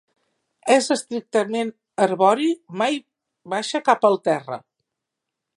És 0.75 0.87
estrictament 0.95 1.69
arbori, 2.07 2.49
mai 2.83 2.99
baixa 3.55 3.85
cap 3.91 4.11
al 4.11 4.21
terra. 4.31 4.63